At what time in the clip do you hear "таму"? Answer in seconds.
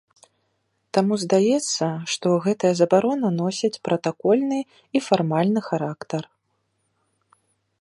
0.97-1.13